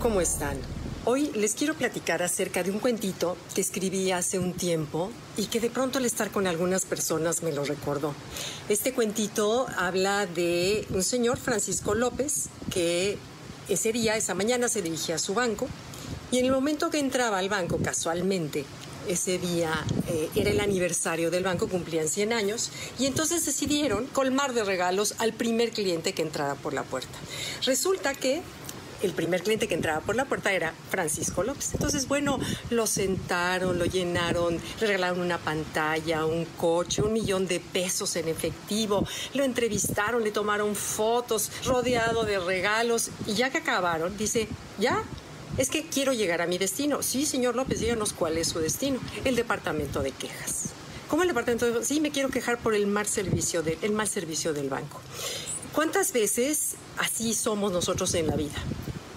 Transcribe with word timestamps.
¿Cómo 0.00 0.20
están? 0.20 0.56
Hoy 1.06 1.32
les 1.34 1.54
quiero 1.54 1.74
platicar 1.74 2.22
acerca 2.22 2.62
de 2.62 2.70
un 2.70 2.78
cuentito 2.78 3.36
que 3.52 3.60
escribí 3.60 4.12
hace 4.12 4.38
un 4.38 4.52
tiempo 4.52 5.10
y 5.36 5.46
que 5.46 5.58
de 5.58 5.70
pronto 5.70 5.98
al 5.98 6.04
estar 6.04 6.30
con 6.30 6.46
algunas 6.46 6.84
personas 6.84 7.42
me 7.42 7.50
lo 7.50 7.64
recordó. 7.64 8.14
Este 8.68 8.92
cuentito 8.92 9.66
habla 9.76 10.26
de 10.26 10.86
un 10.90 11.02
señor, 11.02 11.36
Francisco 11.36 11.96
López, 11.96 12.48
que 12.70 13.18
ese 13.68 13.92
día, 13.92 14.16
esa 14.16 14.34
mañana, 14.34 14.68
se 14.68 14.82
dirigía 14.82 15.16
a 15.16 15.18
su 15.18 15.34
banco 15.34 15.66
y 16.30 16.38
en 16.38 16.44
el 16.44 16.52
momento 16.52 16.90
que 16.90 17.00
entraba 17.00 17.38
al 17.38 17.48
banco, 17.48 17.78
casualmente, 17.78 18.64
ese 19.08 19.38
día 19.38 19.72
eh, 20.06 20.28
era 20.36 20.50
el 20.50 20.60
aniversario 20.60 21.30
del 21.32 21.42
banco, 21.42 21.66
cumplían 21.66 22.08
100 22.08 22.32
años, 22.32 22.70
y 22.98 23.06
entonces 23.06 23.44
decidieron 23.46 24.06
colmar 24.06 24.52
de 24.52 24.62
regalos 24.62 25.14
al 25.18 25.32
primer 25.32 25.70
cliente 25.70 26.12
que 26.12 26.22
entrara 26.22 26.54
por 26.54 26.74
la 26.74 26.82
puerta. 26.82 27.18
Resulta 27.64 28.14
que 28.14 28.42
el 29.02 29.12
primer 29.12 29.42
cliente 29.42 29.68
que 29.68 29.74
entraba 29.74 30.00
por 30.00 30.16
la 30.16 30.24
puerta 30.24 30.52
era 30.52 30.74
Francisco 30.90 31.42
López. 31.42 31.70
Entonces, 31.74 32.08
bueno, 32.08 32.38
lo 32.70 32.86
sentaron, 32.86 33.78
lo 33.78 33.84
llenaron, 33.84 34.58
le 34.80 34.86
regalaron 34.86 35.20
una 35.20 35.38
pantalla, 35.38 36.24
un 36.24 36.44
coche, 36.44 37.02
un 37.02 37.12
millón 37.12 37.46
de 37.46 37.60
pesos 37.60 38.16
en 38.16 38.28
efectivo, 38.28 39.06
lo 39.34 39.44
entrevistaron, 39.44 40.24
le 40.24 40.30
tomaron 40.30 40.74
fotos, 40.74 41.50
rodeado 41.64 42.24
de 42.24 42.38
regalos, 42.38 43.10
y 43.26 43.34
ya 43.34 43.50
que 43.50 43.58
acabaron, 43.58 44.16
dice, 44.16 44.48
ya, 44.78 45.02
es 45.56 45.70
que 45.70 45.86
quiero 45.86 46.12
llegar 46.12 46.40
a 46.40 46.46
mi 46.46 46.58
destino. 46.58 47.02
Sí, 47.02 47.26
señor 47.26 47.56
López, 47.56 47.80
díganos 47.80 48.12
cuál 48.12 48.38
es 48.38 48.48
su 48.48 48.60
destino. 48.60 49.00
El 49.24 49.34
departamento 49.34 50.02
de 50.02 50.12
quejas. 50.12 50.70
¿Cómo 51.08 51.22
el 51.22 51.28
departamento 51.28 51.66
de 51.66 51.84
Sí, 51.84 52.00
me 52.00 52.10
quiero 52.10 52.28
quejar 52.28 52.58
por 52.58 52.74
el 52.74 52.86
mal 52.86 53.06
servicio, 53.06 53.64
el 53.82 53.92
mal 53.92 54.06
servicio 54.06 54.52
del 54.52 54.68
banco. 54.68 55.00
¿Cuántas 55.72 56.12
veces 56.12 56.74
así 56.98 57.34
somos 57.34 57.72
nosotros 57.72 58.14
en 58.14 58.26
la 58.26 58.36
vida? 58.36 58.56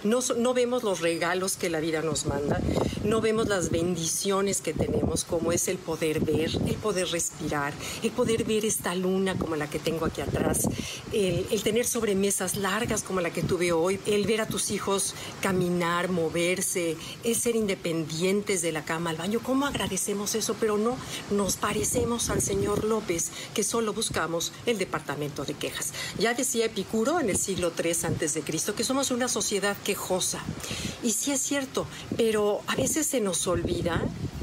No, 0.03 0.53
vemos 0.53 0.83
los 0.83 1.02
regalos 1.02 1.57
que 1.57 1.69
la 1.69 1.80
vida 1.80 2.02
nos 2.02 2.25
manda, 2.25 2.59
no 3.03 3.21
vemos 3.21 3.47
las 3.47 3.71
bendiciones 3.71 4.61
que 4.61 4.73
tenemos, 4.73 5.23
como 5.23 5.52
es 5.52 5.67
el 5.67 5.77
poder 5.77 6.19
ver, 6.19 6.52
el 6.67 6.75
poder 6.75 7.08
respirar, 7.08 7.73
el 8.03 8.11
poder 8.11 8.43
ver 8.43 8.66
esta 8.66 8.93
luna 8.93 9.38
como 9.38 9.55
la 9.55 9.69
que 9.69 9.80
tengo 9.80 10.05
aquí 10.05 10.21
atrás, 10.21 10.67
el, 11.13 11.47
el 11.49 11.63
tener 11.63 11.85
sobremesas 11.88 12.58
largas 12.58 13.03
como 13.03 13.21
la 13.21 13.31
que 13.31 13.41
tuve 13.41 13.71
hoy, 13.71 13.99
el 14.05 14.25
ver 14.27 14.41
a 14.41 14.47
tus 14.47 14.71
hijos 14.71 15.16
caminar, 15.41 16.09
moverse, 16.09 16.97
el 17.23 17.35
ser 17.35 17.55
independientes 17.55 18.61
de 18.61 18.71
la 18.71 18.85
cama 18.85 19.09
al 19.09 19.17
baño. 19.17 19.39
¿Cómo 19.43 19.65
agradecemos 19.65 20.36
eso? 20.36 20.55
Pero 20.59 20.77
no 20.77 20.97
nos 21.31 21.55
parecemos 21.55 22.30
al 22.30 22.41
señor 22.41 22.83
López, 22.83 23.31
que 23.53 23.63
solo 23.63 23.93
buscamos 23.93 24.53
el 24.65 24.77
departamento 24.77 25.45
de 25.45 25.53
quejas. 25.53 25.93
Ya 26.19 26.33
decía 26.33 26.65
Epicuro 26.65 27.19
en 27.19 27.30
el 27.30 27.38
siglo 27.38 27.71
III 27.77 27.91
antes 28.03 28.33
de 28.33 28.41
Cristo 28.41 28.75
que 28.75 28.83
somos 28.83 29.11
una 29.11 29.27
sociedad 29.27 29.77
que 29.83 29.95
y 31.03 31.11
sí 31.11 31.31
es 31.31 31.41
cierto, 31.41 31.86
pero 32.17 32.61
a 32.67 32.75
veces 32.75 32.91
se 32.92 33.22
nos 33.22 33.47
olvida 33.47 34.02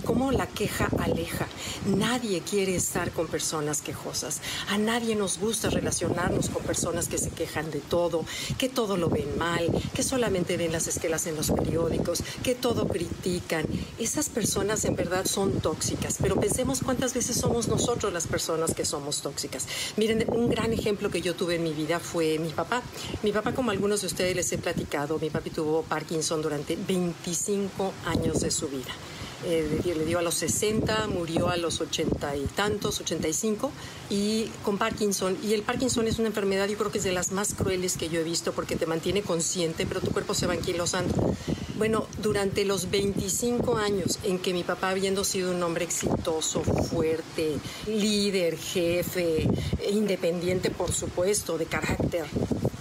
cómo 0.08 0.32
la 0.32 0.46
queja 0.46 0.88
aleja. 1.00 1.46
Nadie 1.84 2.40
quiere 2.40 2.74
estar 2.74 3.10
con 3.10 3.26
personas 3.26 3.82
quejosas. 3.82 4.40
A 4.70 4.78
nadie 4.78 5.14
nos 5.14 5.38
gusta 5.38 5.68
relacionarnos 5.68 6.48
con 6.48 6.62
personas 6.62 7.08
que 7.08 7.18
se 7.18 7.28
quejan 7.28 7.70
de 7.70 7.80
todo, 7.80 8.24
que 8.56 8.70
todo 8.70 8.96
lo 8.96 9.10
ven 9.10 9.36
mal, 9.36 9.68
que 9.94 10.02
solamente 10.02 10.56
ven 10.56 10.72
las 10.72 10.88
esquelas 10.88 11.26
en 11.26 11.36
los 11.36 11.50
periódicos, 11.50 12.22
que 12.42 12.54
todo 12.54 12.88
critican. 12.88 13.66
Esas 13.98 14.30
personas 14.30 14.86
en 14.86 14.96
verdad 14.96 15.26
son 15.26 15.60
tóxicas, 15.60 16.16
pero 16.22 16.40
pensemos 16.40 16.80
cuántas 16.82 17.12
veces 17.12 17.36
somos 17.36 17.68
nosotros 17.68 18.10
las 18.10 18.26
personas 18.26 18.72
que 18.72 18.86
somos 18.86 19.20
tóxicas. 19.20 19.66
Miren, 19.98 20.24
un 20.28 20.48
gran 20.48 20.72
ejemplo 20.72 21.10
que 21.10 21.20
yo 21.20 21.34
tuve 21.34 21.56
en 21.56 21.64
mi 21.64 21.74
vida 21.74 22.00
fue 22.00 22.38
mi 22.38 22.48
papá. 22.48 22.80
Mi 23.22 23.32
papá, 23.32 23.52
como 23.52 23.72
algunos 23.72 24.00
de 24.00 24.06
ustedes 24.06 24.34
les 24.34 24.50
he 24.52 24.56
platicado, 24.56 25.18
mi 25.18 25.28
papi 25.28 25.50
tuvo 25.50 25.82
Parkinson 25.82 26.40
durante 26.40 26.76
25 26.76 27.92
años 28.06 28.40
de 28.40 28.50
su 28.50 28.68
vida 28.68 28.94
eh, 29.44 29.80
le 29.84 30.04
dio 30.04 30.18
a 30.18 30.22
los 30.22 30.34
60, 30.34 31.06
murió 31.08 31.48
a 31.48 31.56
los 31.56 31.80
80 31.80 32.36
y 32.36 32.44
tantos, 32.46 33.00
85, 33.00 33.70
y 34.10 34.46
con 34.64 34.78
Parkinson. 34.78 35.36
Y 35.42 35.54
el 35.54 35.62
Parkinson 35.62 36.08
es 36.08 36.18
una 36.18 36.28
enfermedad, 36.28 36.68
yo 36.68 36.76
creo 36.76 36.90
que 36.90 36.98
es 36.98 37.04
de 37.04 37.12
las 37.12 37.32
más 37.32 37.54
crueles 37.54 37.96
que 37.96 38.08
yo 38.08 38.20
he 38.20 38.24
visto 38.24 38.52
porque 38.52 38.76
te 38.76 38.86
mantiene 38.86 39.22
consciente, 39.22 39.86
pero 39.86 40.00
tu 40.00 40.10
cuerpo 40.10 40.34
se 40.34 40.46
va 40.46 40.54
anquilosando. 40.54 41.34
Bueno, 41.76 42.06
durante 42.20 42.64
los 42.64 42.90
25 42.90 43.76
años 43.76 44.18
en 44.24 44.40
que 44.40 44.52
mi 44.52 44.64
papá, 44.64 44.90
habiendo 44.90 45.22
sido 45.22 45.52
un 45.52 45.62
hombre 45.62 45.84
exitoso, 45.84 46.62
fuerte, 46.64 47.56
líder, 47.86 48.58
jefe, 48.58 49.48
independiente, 49.88 50.70
por 50.70 50.92
supuesto, 50.92 51.56
de 51.56 51.66
carácter, 51.66 52.26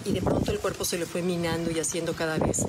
y 0.04 0.12
de 0.12 0.22
pronto 0.22 0.50
el 0.50 0.58
cuerpo 0.58 0.84
se 0.84 0.98
le 0.98 1.06
fue 1.06 1.22
minando 1.22 1.70
y 1.70 1.78
haciendo 1.78 2.14
cada 2.14 2.38
vez 2.38 2.64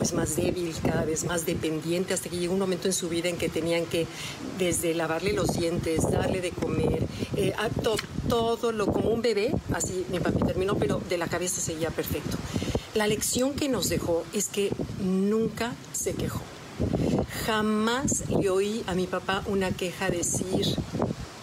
pues 0.00 0.14
más 0.14 0.34
débil, 0.34 0.74
cada 0.82 1.04
vez 1.04 1.24
más 1.24 1.44
dependiente, 1.44 2.14
hasta 2.14 2.30
que 2.30 2.38
llegó 2.38 2.54
un 2.54 2.58
momento 2.58 2.88
en 2.88 2.94
su 2.94 3.10
vida 3.10 3.28
en 3.28 3.36
que 3.36 3.50
tenían 3.50 3.84
que 3.84 4.06
desde 4.58 4.94
lavarle 4.94 5.34
los 5.34 5.52
dientes, 5.52 6.10
darle 6.10 6.40
de 6.40 6.52
comer, 6.52 7.02
eh, 7.36 7.52
todo 8.26 8.72
lo 8.72 8.86
como 8.86 9.10
un 9.10 9.20
bebé, 9.20 9.52
así 9.74 10.06
mi 10.10 10.18
papi 10.18 10.42
terminó, 10.46 10.76
pero 10.76 11.02
de 11.06 11.18
la 11.18 11.26
cabeza 11.26 11.60
seguía 11.60 11.90
perfecto. 11.90 12.38
La 12.94 13.06
lección 13.06 13.52
que 13.52 13.68
nos 13.68 13.90
dejó 13.90 14.24
es 14.32 14.48
que 14.48 14.70
nunca 15.02 15.74
se 15.92 16.14
quejó. 16.14 16.40
Jamás 17.44 18.24
le 18.30 18.48
oí 18.48 18.82
a 18.86 18.94
mi 18.94 19.06
papá 19.06 19.42
una 19.48 19.70
queja 19.70 20.08
decir, 20.08 20.64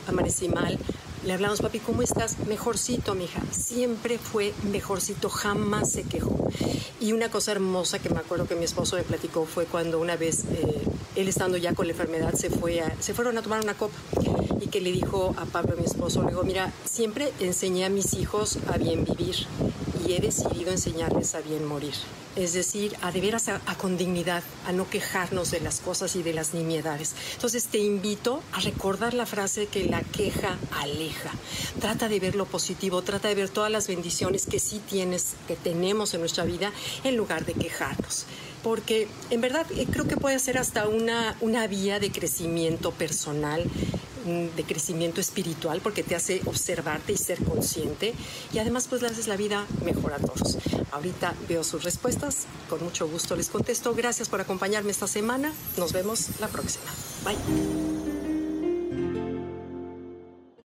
amanecí 0.07 0.50
mal, 0.50 0.79
le 1.28 1.34
hablamos, 1.34 1.60
papi, 1.60 1.80
¿cómo 1.80 2.02
estás? 2.04 2.38
Mejorcito, 2.48 3.14
mija. 3.14 3.42
Siempre 3.52 4.18
fue 4.18 4.54
mejorcito, 4.72 5.30
jamás 5.30 5.92
se 5.92 6.04
quejó. 6.04 6.50
Y 7.02 7.12
una 7.12 7.30
cosa 7.30 7.52
hermosa 7.52 8.00
que 8.00 8.10
me 8.10 8.20
acuerdo 8.20 8.48
que 8.48 8.56
mi 8.56 8.64
esposo 8.64 8.96
me 8.96 9.04
platicó 9.04 9.46
fue 9.46 9.66
cuando 9.66 10.00
una 10.00 10.16
vez, 10.16 10.46
eh, 10.46 10.84
él 11.18 11.28
estando 11.28 11.58
ya 11.58 11.74
con 11.74 11.86
la 11.86 11.92
enfermedad, 11.92 12.34
se, 12.34 12.50
fue 12.50 12.82
se 13.02 13.14
fueron 13.14 13.38
a 13.38 13.42
tomar 13.42 13.62
una 13.62 13.74
copa 13.74 13.94
que 14.78 14.84
le 14.84 14.92
dijo 14.92 15.34
a 15.38 15.46
Pablo, 15.46 15.76
mi 15.76 15.86
esposo, 15.86 16.22
le 16.22 16.30
dijo, 16.30 16.44
mira, 16.44 16.72
siempre 16.86 17.34
enseñé 17.40 17.86
a 17.86 17.90
mis 17.90 18.14
hijos 18.14 18.60
a 18.68 18.78
bien 18.78 19.06
vivir 19.06 19.48
y 20.06 20.14
he 20.14 20.20
decidido 20.20 20.70
enseñarles 20.70 21.34
a 21.34 21.42
bien 21.42 21.66
morir. 21.66 21.96
Es 22.36 22.54
decir, 22.54 22.96
a 23.02 23.12
de 23.12 23.20
veras 23.20 23.48
a, 23.48 23.60
con 23.80 23.98
dignidad, 23.98 24.44
a 24.68 24.72
no 24.74 24.88
quejarnos 24.88 25.50
de 25.50 25.62
las 25.62 25.80
cosas 25.80 26.16
y 26.16 26.22
de 26.22 26.32
las 26.32 26.54
nimiedades. 26.54 27.16
Entonces 27.34 27.66
te 27.66 27.80
invito 27.80 28.44
a 28.54 28.60
recordar 28.60 29.16
la 29.16 29.26
frase 29.26 29.66
que 29.66 29.86
la 29.86 30.02
queja 30.02 30.60
aleja. 30.80 31.32
Trata 31.80 32.08
de 32.08 32.20
ver 32.20 32.36
lo 32.36 32.46
positivo, 32.46 33.02
trata 33.02 33.30
de 33.30 33.34
ver 33.34 33.50
todas 33.50 33.72
las 33.72 33.88
bendiciones 33.88 34.46
que 34.46 34.60
sí 34.60 34.80
tienes, 34.88 35.34
que 35.48 35.56
tenemos 35.56 36.14
en 36.14 36.20
nuestra 36.20 36.44
vida, 36.44 36.72
en 37.04 37.18
lugar 37.18 37.48
de 37.48 37.56
quejarnos 37.56 38.28
porque 38.64 39.08
en 39.30 39.40
verdad 39.40 39.66
eh, 39.78 39.88
creo 39.90 40.08
que 40.08 40.18
puede 40.18 40.40
ser 40.40 40.58
hasta 40.58 40.90
una, 40.90 41.38
una 41.40 41.68
vía 41.68 42.00
de 42.00 42.12
crecimiento 42.12 42.92
personal 42.92 43.64
de 44.28 44.64
crecimiento 44.64 45.22
espiritual 45.22 45.82
porque 45.82 46.04
te 46.04 46.16
hace 46.16 46.42
observarte 46.46 47.14
y 47.14 47.18
ser 47.18 47.44
consciente 47.44 48.14
y 48.54 48.60
además 48.60 48.88
pues 48.88 49.02
le 49.02 49.08
haces 49.08 49.28
la 49.28 49.38
vida 49.38 49.66
mejor 49.84 50.14
a 50.14 50.18
todos. 50.18 50.58
Ahorita 50.92 51.34
veo 51.48 51.64
sus 51.64 51.84
respuestas, 51.84 52.46
con 52.70 52.84
mucho 52.84 53.08
gusto 53.08 53.36
les 53.36 53.50
contesto. 53.50 53.94
Gracias 53.94 54.30
por 54.30 54.42
acompañarme 54.42 54.92
esta 54.92 55.08
semana. 55.08 55.54
Nos 55.78 55.94
vemos 55.94 56.40
la 56.40 56.48
próxima. 56.48 56.92
Bye. 57.24 57.97